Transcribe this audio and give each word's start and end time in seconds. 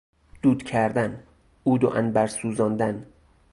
دود 0.41 0.63
کردن، 0.63 1.23
عود 1.65 1.83
و 1.83 1.87
عنبر 1.87 2.27
سوزاندن 2.27 3.05